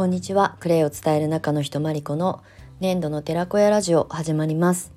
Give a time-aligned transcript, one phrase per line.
[0.00, 0.56] こんにちは。
[0.60, 2.42] クレイを伝える中の人まりこの
[2.80, 4.94] 粘土の寺子屋ラジオ始まります。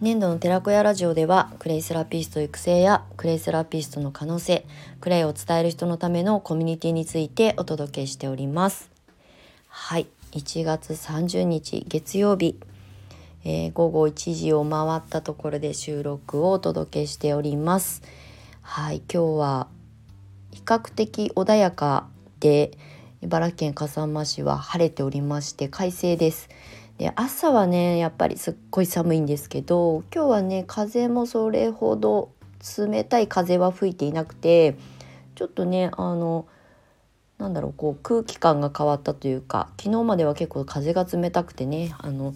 [0.00, 4.66] 粘土の寺子屋ラジオではクレイセラピスト育成やクレイセラピストの可能性
[5.00, 8.90] クレイを伝える人のためのコミュニティについてお届けしております。
[9.68, 10.08] はい。
[10.32, 12.58] 1月30日月曜日。
[13.44, 18.02] えー、午後1時を回ったところで収録をお届けしております。
[18.60, 19.02] はい。
[19.08, 19.68] 今日は
[20.50, 22.08] 比較的穏やか
[22.40, 22.76] で
[23.22, 26.48] 茨城県笠間市は晴れておりまして快晴です
[26.98, 32.32] で朝はねやっぱりすっごい寒いんですけど今日はね風もそれほど
[32.76, 34.76] 冷たい風は吹いていなくて
[35.36, 36.46] ちょっとねあの
[37.38, 42.34] なんだろうこう空気感が変わったというか昨日までは結構風が冷たくてねあの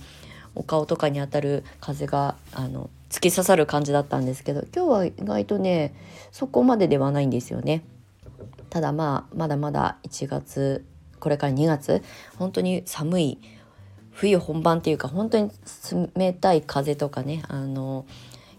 [0.55, 5.95] お顔とかに当たる風があの突き刺さる感じだったんですけど今日は意外とね
[6.31, 7.83] そこまでではないんですよね。
[8.77, 10.85] ただまあまだまだ1月
[11.19, 12.03] これから2月
[12.39, 13.39] 本当に寒い
[14.11, 15.51] 冬本番っていうか本当に
[16.15, 18.05] 冷たい風とかねあの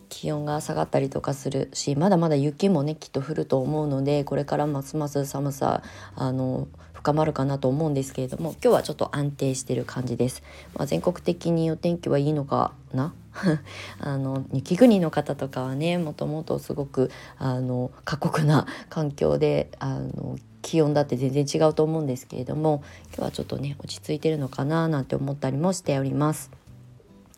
[0.10, 5.84] 気温が下がったりとかするしまだまだ雪もねきっと降ると思うのでこれからますます寒さ
[6.16, 10.42] あの深まるかなと思うんですけれども今日はちょっと安定してる感じです。
[10.74, 13.14] まあ、全国的にお天気はいいのかな？
[14.00, 26.52] あの雪国の方とかはねもともとすごくあの過酷な環境であの気温だって全然違うと思うんですけれども今日はちょっとね落ち着いてるのかななんて思ったりもしております。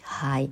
[0.02, 0.46] はい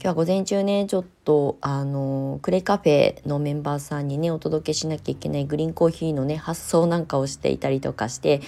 [0.00, 8.40] 今日は午前中ねちょっとあのクレカフェのメンバーさんにねお届けしなきゃいけないグリーンコーヒーのね発送なんかをしていたりとかして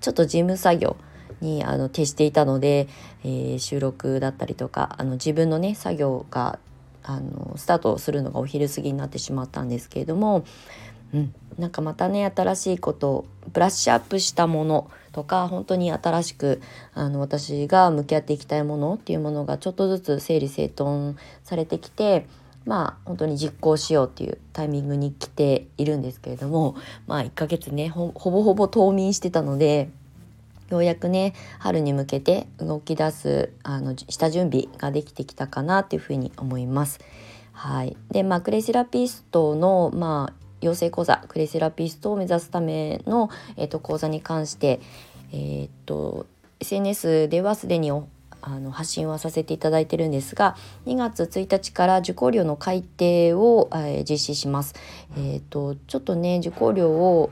[0.00, 0.96] ちょっと事務作業
[1.42, 2.88] にあの徹していたので、
[3.24, 6.58] えー、収録だったりとかあの自分のね作業が
[7.02, 10.44] あのスタートするのがお昼過ぎになってしまったんですけれども、
[11.12, 16.62] うん、なんかまたね新しいことブラッシュアップしたものとか本当に新しく
[16.94, 22.26] あの私が向き合っていきたいものっていうものがちょっとずつ整理整頓されてきて
[22.64, 29.90] まあ本当に実行しようっていうタイミングに来ているんですけれどもまあ1ヶ月ねほぼほぼ冬眠してたので
[30.72, 36.98] ようやくね春に向けて動き出すあの下準備ができてきたかなっていうふうに思います。
[37.52, 44.80] はい、でまあクレイセラピストのまあ養成講座クレイセラピストを目指すための、えーと、講座に関して、
[45.32, 46.26] えーと、
[46.60, 50.56] SNS ではすでにあの発信はさせていただいてるんですが
[50.86, 54.74] 2月1日から受講料の改定を、えー、実施します。
[55.16, 57.30] えー、とちょっとね受講料を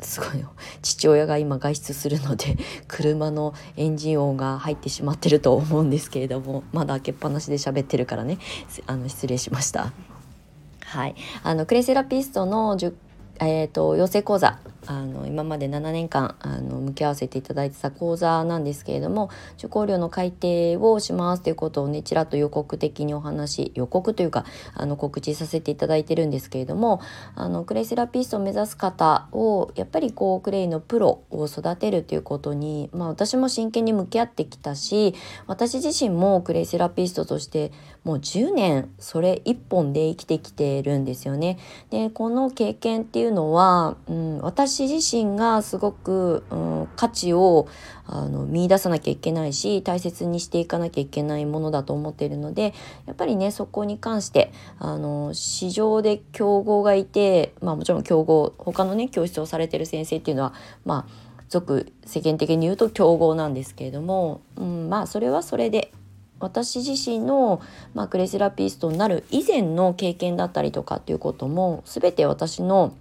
[0.00, 0.44] すごい
[0.82, 8.38] 父親が今外出するので 車のエンジン音が入ってしまってると思うんですけれどもまだ開けっぱなしで喋ってるからね。
[8.86, 9.92] あの失礼しました。
[10.84, 12.76] はい、あのクレイセラピストの
[13.40, 19.28] えーと、養成講座あの今まで7年間あの向き合わせていただいてた講座なんですけれども
[19.58, 27.02] 受講料の改定をしますということをねちらっと予告的にお話予告というかあの告知させていただいてるんですけれども
[27.34, 35.14] あのクレイセラピストを目指す方をやっぱりこうクレイのプロを育てるということに、まあ、私も真剣に向き合ってきたし
[35.46, 37.72] 私自身もクレイセラピストとして
[38.04, 41.58] もう10年それ一本で生きてきてるんですよね。
[41.90, 47.66] でこの経験っていうのは、うん、私私自身がすごく、うん、価値を
[48.06, 52.74] あの見出さなきゃいけないし大切にしていかなきゃいけないものだと思っているので
[53.06, 61.12] やっぱりねそこに関してあの市場で競合がいて、まあ、もちろん競合他のね教室をされてる先生っていうのはまあ
[61.48, 65.90] 俗世間的に言うと競合なんですけれども、うん、まあそれはそれで
[66.38, 67.60] 私自身の、
[67.94, 72.94] まあ、クレイセラピストになる以前の経験だったりとかっていうことも全て私の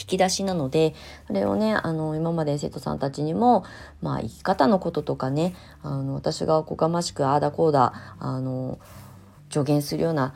[0.00, 0.94] 引き出しなので
[1.26, 3.64] それをねあの今まで生徒さんたちにも、
[4.00, 8.78] まあ、生き方のこととかねあの私がおこがましくああだこうだあの
[9.50, 10.34] 助言するような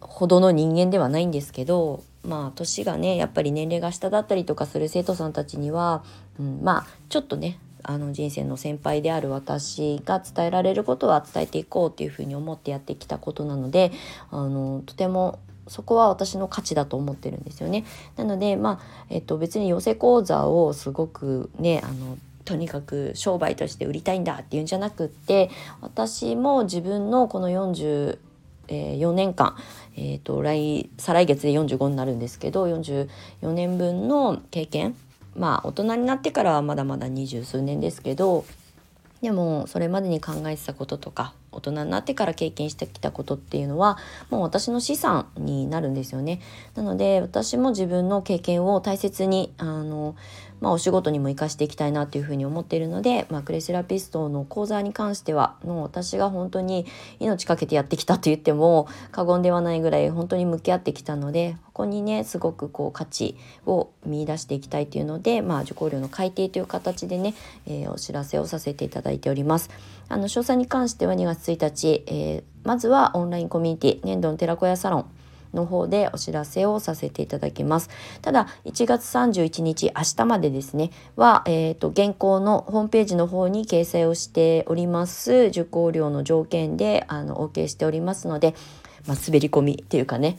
[0.00, 6.02] ほどの人間ではないんですけどまあ年がねやっぱり年齢が下だったりとかする生徒さんたちには、
[6.40, 13.92] うん、まあちょっとねあの人生の先輩である私が伝えられることは伝えていこうっていうふうに思ってやってきたことなので
[14.30, 15.38] あのとても
[15.68, 17.84] そこは私の価値だと思ってるんですよね。
[18.16, 25.50] なので、まあえっと、別に養成講座をすごくねあのとにかく商売として売りたいんだっていうんじゃなくって
[25.82, 28.18] 私も自分のこの40
[28.68, 29.56] 4年間、
[29.96, 33.08] えーと、来再来月で45になるんですけど44
[33.52, 34.94] 年分の経験
[35.34, 38.44] まあ大人になってからはまだまだ二十数年ですけど
[39.22, 43.98] でもそれまでに考えてたこととか大人になってから経験してきたことっていうのは
[44.30, 46.40] もう私の資産になるんですよね。
[46.74, 50.14] なので私も自分の経験を大切にあの
[50.60, 56.86] まあ、お仕事にも生かしていきたいなというふうに思っているので、まあ、クレセラピストの講座に関してはもう私が本当に
[57.20, 67.34] 命かけてやってきたと言っても過言ではないぐらい本当に向き合ってきたのでここにねすごくこう価値を見出していきたいというので、まあ、受講料の改定という形でね、
[67.66, 69.70] えー、お知らせをさせていただいております。
[70.08, 75.10] あの詳細に関しては2月1日、えー、まずはオンラインコミュニティ年度の寺子屋サロン
[75.54, 77.90] の方でお知らせをさせていただきます。
[78.22, 88.54] ただ1月31日明日までですねは、えーと、現行のホームページの方に掲載をしております受講料の条件であの OK しておりますので、
[89.06, 90.38] まあ、滑り込みっていうかね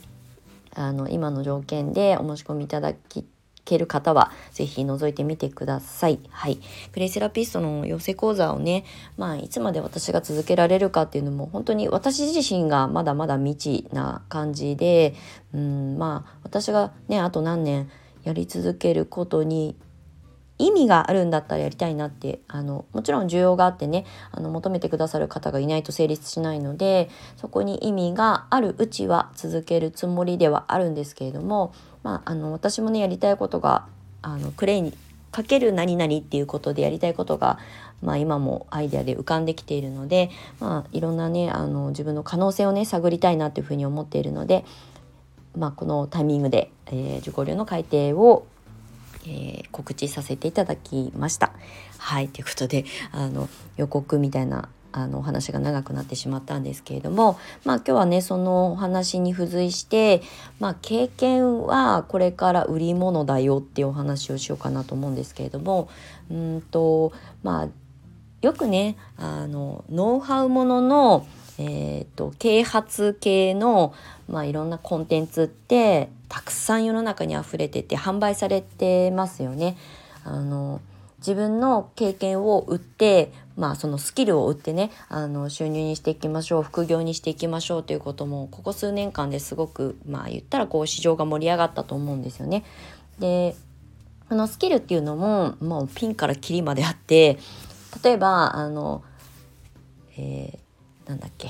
[0.74, 3.26] あの今の条件でお申し込みいただき
[3.70, 6.18] ける方は是非覗いてみてください。
[6.28, 6.58] はい。
[6.92, 8.84] プレイセラピストの養成講座をね、
[9.16, 15.14] まあいつまで私が続けられるかっていうのも本当に私自身がまだまだ未知な感じで、
[15.54, 17.88] うん、まあ私がね、あと何年
[18.24, 19.76] やり続けることに
[20.66, 31.72] 意味があるんだったらやりたいなってあのもちろん需要があってねあの求めてくださる方がいないと成立しないのでそこに意味があるうちは続けるつもりではあるんですけれども
[32.02, 33.86] まあ、あの私もねやりたいことが
[34.22, 34.96] あのクレイに
[35.32, 37.58] かける何々っていうことでやりたいことが、
[38.02, 44.64] まあ、今もアイデアで浮かんできているので、まあ、いろんなねあの自分の可能性をね探りたいなというふうに思っているので、
[45.56, 48.46] まあ、このタイミングで、えー、受講料の改定を、
[49.26, 51.52] えー、告知させていただきました。
[51.98, 60.22] はいということであの予告みたいなあのお話が長くなってしまったんですけれどもまあ今日はねそのお話に付随して
[60.58, 65.88] まあ経験はこれから売り物だよっていうお話をしようかなと思うんですけれども
[66.30, 67.12] うんと
[67.42, 67.68] まあ
[68.42, 71.26] よくねあのノウハウものの
[71.62, 73.92] えーと、啓発系の、
[74.30, 79.76] まあ、いろんなコンテンツってたくさん世の中にあふれてて販売されてますよね。
[80.24, 80.80] あの
[81.18, 92.64] 自分の経験を売ってまあそのスキルを売ってねあの収入にしていきましょう副業にしていきましょうということもここ数年間ですごくまあ言ったらこう市場が盛り上がったと思うんですよね。
[93.18, 93.54] で
[94.30, 97.38] このスキルっていうのももうピンからキリまであって
[98.02, 99.02] 例えばあの、
[100.16, 100.58] えー、
[101.10, 101.48] なんだっけ？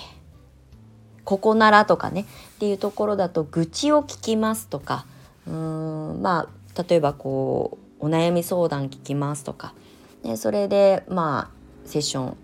[1.24, 2.22] ここならとかね。
[2.22, 2.24] っ
[2.58, 5.04] ていうところだと愚痴を聞きますとか。
[5.46, 6.22] うーん。
[6.22, 9.74] まあ例えばこうお悩み相談聞きますとか。
[10.22, 12.36] でそれでまあセッション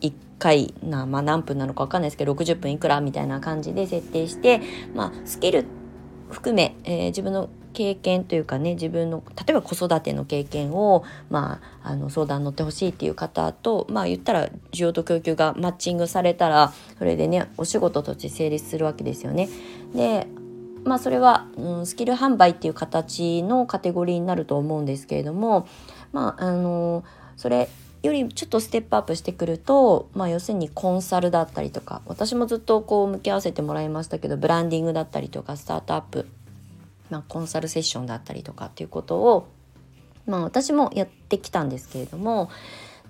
[0.00, 4.60] 1回な、まあ、何分なのか分かんないですけど60分いくらみたいな感じで設定して、
[4.94, 5.64] まあ、スキル
[6.30, 19.48] 含め、えー、自分の経験というかね自分の例えば子育ての経験を、まあ、あの相談乗ってほしいっていう方とまあ言ったら需要と供給がマッチングされたらそれでねお仕事として成立するわけですよね。
[19.94, 20.26] で
[20.84, 25.68] まあそれは、うん、スキル販売っていう形のカテゴリーになると思うんですけれども
[26.12, 27.04] まああの
[27.36, 27.68] それ
[28.02, 36.26] よりちょっとステップアップしてくると、まあ、要するにコンサルだったりとか私もずっとこう向き合わせてもらいましたけどブランディングだったりとかスタートアップ、
[37.12, 39.46] まあ、コンサルセッションだったりとかっていうことを、
[40.26, 42.50] まあ、私もやってきたんですけれども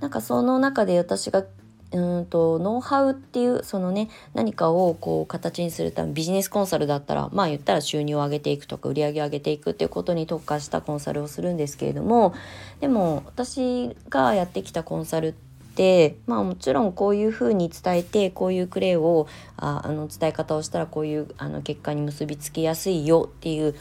[0.00, 1.44] なんかその中で私が
[1.92, 12.34] うんとノウハウっていうそのね何かをこう形にするためビジネスコンサルだったらまあ言ったら収入を上げていくとか売り上げを上げていくっていうことに特化したコンサルをするんですけれども
[12.80, 15.32] でも私がやってきたコンサルっ
[15.74, 19.26] てまあもちろんこういうふうに伝えてこういうクレイを
[19.56, 23.74] ああの伝え方をしたらこういうあの結果に結びつきやすいよっていう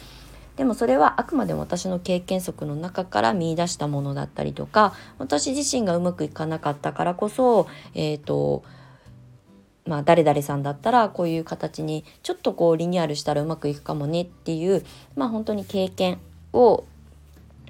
[0.57, 8.63] でもそれはあくまでも私の経験則の中から見出したものだったりとか私自身がうまくいかなかったからこそえっ、ー、と
[9.85, 16.19] まあ誰々さんだったらこういう形にちょっとこうリニューアルしたらうまくいくかもねっていうまあ本当に経験
[16.53, 16.85] を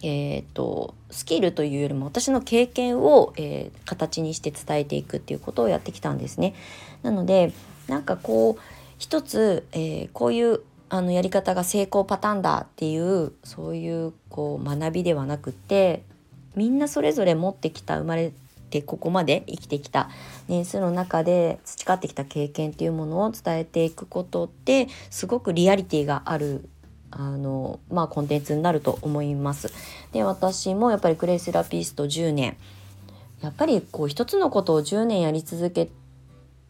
[0.03, 6.55] えーと、スキルというよりも私の経験を、えー、形にして伝えていくっていうことをやってきたんですね。
[7.03, 7.53] なので
[7.87, 8.61] なんかこう
[8.97, 10.61] 一つ、えー、こういう
[10.93, 16.03] あのやり方が成功パターンだっていうそういうこう学びではなくて
[16.57, 18.33] みんなそれぞれ持ってきた生まれ
[18.69, 20.09] てここまで生きてきた
[20.49, 26.67] 年数の中で培ってきた経験っていうものを伝えていくことってすごくリアリティがある
[27.09, 29.71] あのまあコンテンツになると思います。
[30.11, 32.57] で私もやっぱりクレイセラピスト10年
[33.41, 35.89] やっぱりこう一つのことを10年やり続け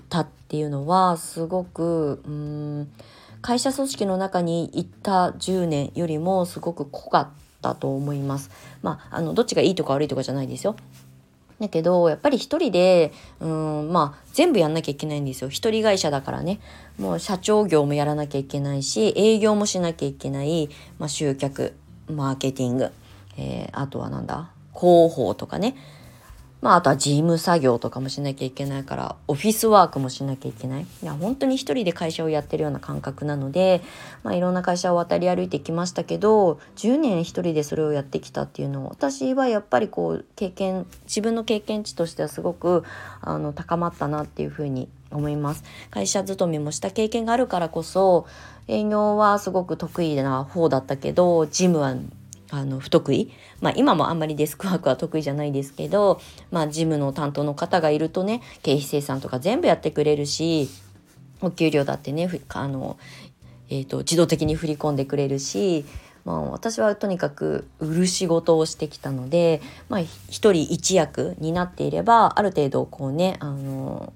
[0.10, 2.92] たっていうのはすごくうん
[3.41, 7.29] 会社組織の中に行った10年よりもすごく濃かっ
[7.62, 8.51] たと思います。
[8.81, 10.75] まあ、あのどっちがいいとか悪いとかじゃないですよ。
[11.60, 15.50] だけどやっぱり一人でうんまあ全部やんなきゃいけないんですよ。
[15.50, 16.60] 一人会社だからね。
[16.98, 20.69] もう社長業もやらなきゃいけないし営業もしなきゃいけない、
[21.00, 21.75] まあ、集客
[22.07, 22.91] マーケティング、
[23.38, 24.51] えー、あとはなんだ？
[24.74, 25.75] 広報とかね。
[26.62, 30.84] まあ、あとは事務作業とかもしなきゃいけないから、オフィスワークもしなきゃいけない。
[30.84, 33.82] いや、本当に一人で会社をやってるような感覚なので、
[34.24, 42.84] まあ、いろんな会社を渡り歩いてきましたけど、10年一人でそれをやってきたっていうのを、私はやっぱりこう、経験、自分の経験値としてはすごく、
[43.22, 45.63] あの、高まったなっていうふうに思います。
[45.89, 48.27] 会社勤めもした経験があるからこそ、
[48.68, 51.96] 営業はすごく得意な方だったけど、ジムは
[52.51, 53.31] あの不得意、
[53.62, 56.20] まあ、今もあんまりデスクワークは得意じゃないですけど、
[56.51, 60.70] まあ、事務の担当の方がいるとね経費生産とか全部やってくれるし
[61.39, 62.98] お給料だってねあの、
[63.70, 65.86] えーと、自動的に振り込んでくれるし、
[66.25, 74.13] まあ、私はとにかく売る仕事をしてきたので、まあ、人一役になっていればある程度こうねあの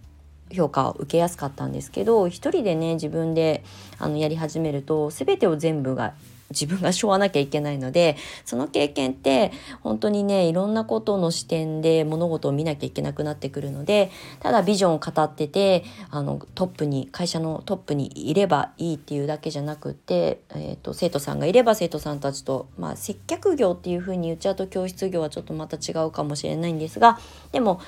[0.52, 3.64] 評価を受けやすかったんですけど一人でね自分で
[3.98, 6.14] あのやり始めると全てを全部が
[6.52, 14.12] 自分がしょわなきゃいけないのでその経験って本当にねいろんなことの視点で物事を見なきゃいけなくなってくるので
[14.42, 27.20] ただビジョンを語っててあのトップに会社のトップにいればいいっていうだけじゃなくって、えーと、生徒さんがいれば生徒さんたちと、まあ、接客業っていうふうに言っちゃうと教室業はちょっとまた違うかもしれないんですが
[27.52, 27.82] でも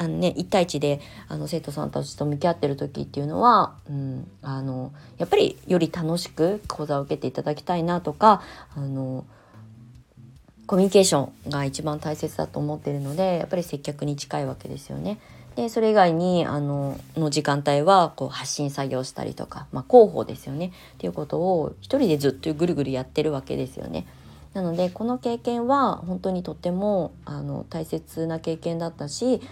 [0.00, 8.40] あのね、1対1であの生徒さんたちと向き合ってる時っていうのは、うん、あのやっぱりより楽しく講座を受けていただきたいなとか
[8.74, 9.26] あの
[10.64, 15.18] コミュニケーションが一番大切だと思ってるのでやっぱり接客に近いわけですよね。
[15.54, 24.06] でそれ以外にあのの時間帯はこう発信作業したりとか、まあ、広報ですよねっていうことを一人でずっとぐるぐるやってるわけですよね。
[24.54, 29.42] なのでこの経験は本当にとってもあの大切な経験だったし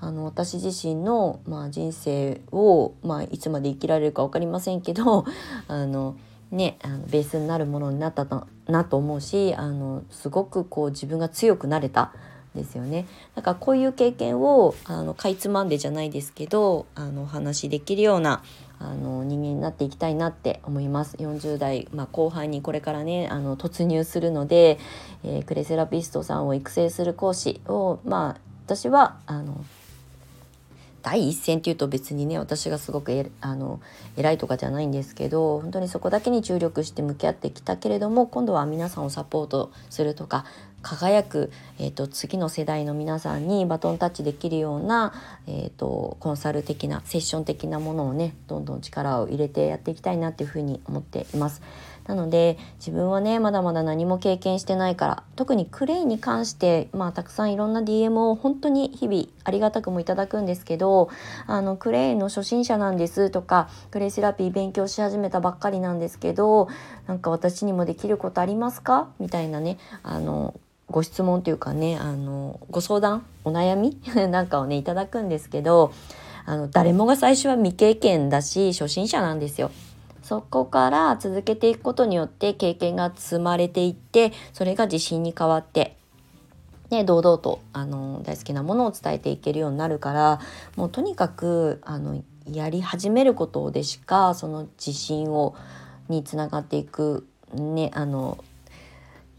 [0.00, 5.24] あの私自身の、まあ、人生を、まあ、いつまで生きられるか分かりませんけど
[5.68, 6.16] あの、
[6.50, 12.12] ね、あのベースになるものになったとなと思うしあのすごくこう自分が強くなれた
[12.54, 13.06] ですよね。
[13.34, 18.42] だからこういう経験をあのかいつまんでじゃないですけどあのお話しできるような
[18.80, 21.16] あの人間になっていきたいなって思います。
[21.16, 24.78] 40代、まあ、後半にこれからねあの突入するので、
[25.24, 29.64] えー、クレセラピストさんを育成する講師をまあ私はあの
[31.08, 33.80] 第一線っていうと別にね私がすごくえあの
[34.18, 40.44] 偉いとかじゃないんですけど本当にそこだけに注力して向き合ってきたけれども今度は皆さんをサポートするとか
[40.82, 45.14] 輝く、えーと、次の世代の皆さんにバトンタッチできるような、
[45.46, 51.62] えーと、コンサル的なセッション的なものをねどんどん力を入れてやっていきたいなっていうふうに思っています。
[52.08, 61.10] なので自分はねまだまだ何も経験してないから特にクレイに関してまあたくさんいろんな DM を本当に日々ありがたくもいただくんですけど
[61.46, 66.68] あのクレイの初心者なんですとかクレイセラピー勉強し始めたばっかりなんですけど
[67.06, 69.10] なんか私にもできることありますか？
[69.20, 70.58] みたいなねあの
[70.90, 74.00] ご質問というかねあのご相談お悩み？
[74.30, 75.92] なんかをねいただくんですけど
[76.46, 79.70] あの誰もが最初は未経験だし初心者なんですよ。
[80.28, 85.96] そこから続けていくことによって経験が積まれていってそれが自信に変わって
[86.90, 90.40] ね、堂々とあの大好きなものを伝えていけるようになるから
[90.76, 95.54] もうとにかくあのやり始めることでしかその自信を
[96.10, 98.38] につながっていく、ね、あの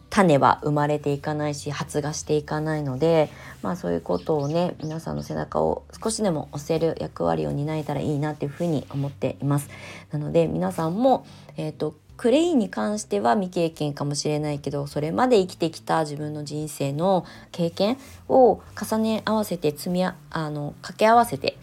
[0.09, 3.29] 種は生まれていかないし発芽していかないので、
[3.61, 9.69] まあ、そういうことをね皆さんの背中を少しでも押せる役割を担えたらいいなっていうふうに思っています。
[10.11, 11.25] なので皆さんも、
[11.57, 17.97] えーと、クレイに関しては未経験かもしれないけどそれまで生きてきた自分の人生の経験
[18.27, 21.57] を重ね合わせて積みあの掛け合わせて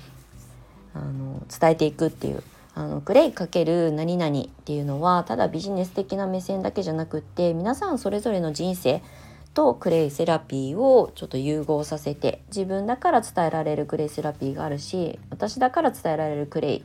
[0.94, 2.42] あの伝えていくっていう
[2.78, 9.02] あのクレイ×何々っていうのはただビジネス的な目線だけじゃなくって皆さんそれぞれの人生
[9.54, 16.84] とクレイセラピーをちょっと融合させて自分だから伝えられるクレイセラピーがあるし私だから伝えられるクレイ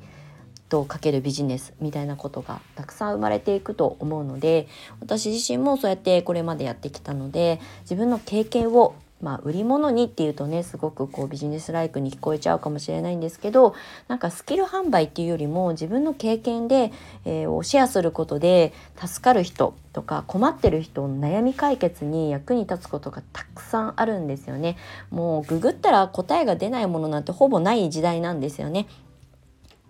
[0.70, 4.70] とかけるビジネスみたいなことがたくさん生まれていくと思うので
[5.02, 13.76] 私自身もそうやってこれまでやってきたので自分の経験をまあ、売り物にっていうとねすごくこうビジネスライクに聞こえちゃうかもしれないんですけど
[14.08, 16.92] なんかスキル販売っていうよりも自分の経験で、
[17.26, 24.78] えー、をシェアすることで助かる人とか困ってる人の悩み解決に役に立つことがたくさんあるんですよね。
[25.10, 28.88] もうググったら答えが出ないものなんてほぼない時代なんですよね。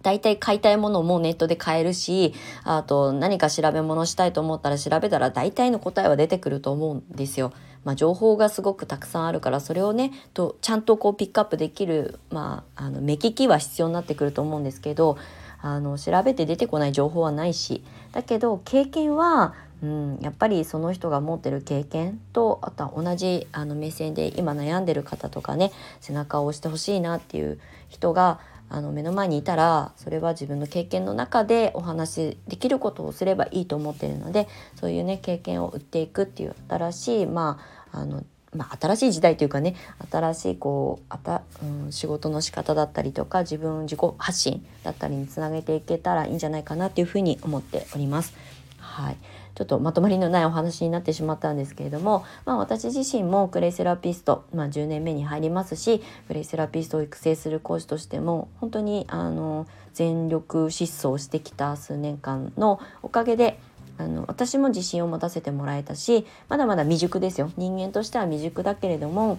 [0.01, 2.33] 大体買いたいものもネットで買えるし、
[2.63, 7.53] あと何か調べ物したいと思ったら調べたら大体の答えは出てくると思うんですよ。
[7.83, 15.17] まあ、情報がすごくたくさんあるからそれをねとちゃんとこうピックアップできる、まあ、あの目利きは必要になってくると思うんですけど
[15.61, 27.59] あの調べて出てこない情報はないしだけど経験はうん、やっぱりその人が持ってる経験とあとは同じあの目線で今悩んでる方とかね背中を押してほしいなっていう
[27.89, 28.39] 人が
[28.73, 37.59] あの目の前にいたらそれは自分の経験の中でお話しできることをすればいいと思ってるのでそういうね経験を売っていくっていう新しいま
[37.91, 38.23] ああの
[38.53, 39.75] まあ、新しい時代というかね
[40.11, 48.33] 新しいこうあた、うん、仕事の仕方だったりとか自分自己発信だったりにつなげていけたらいいんじゃないかなっていうふうに思っております。
[48.77, 49.17] はい、
[49.61, 63.59] ちょっとまとまりのないお話になってしまったんですけれども、まあ、私自身もクレイセラピスト、まあ、10年目に入りますしクレイセラピストを育成する講師としても本当にあの全力疾走してきた数年間のおかげで
[63.99, 67.51] あの私も自信を持たせてもらえたしまだまだ未熟ですよ。
[67.55, 69.37] 人間としては未熟だけれども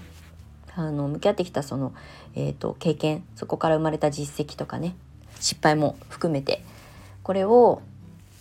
[0.76, 1.92] あの向き合ってきたその、
[2.36, 4.94] えーと経験そこから生まれた実績とかね
[5.40, 6.62] 失敗も含めて
[7.24, 7.82] これを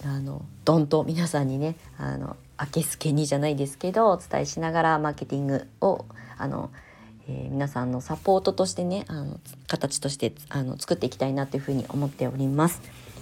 [0.03, 6.05] あのどんと皆さんにねあの明けすけにじゃないですけどお伝えしながらマーケティングを
[6.37, 6.71] あの、
[7.27, 12.81] えー、皆さんのサポートとしてねあの形としてあの作っていきたいなというふうに思っております。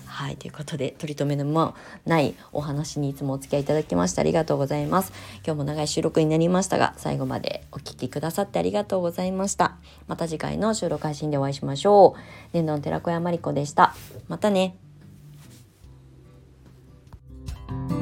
[0.10, 5.14] はいということで取り留めのもないお話にいつもお付き合いいただきましてありがとうございます。
[5.46, 9.78] 今日も長い収録になりましたが最後までお聴きくださってありがとうございました。
[10.08, 12.20] また次回の収録配信でお会いしましょう。
[12.54, 13.94] 年度の寺子屋まりこでした。
[14.28, 14.89] またね。
[17.70, 17.99] thank you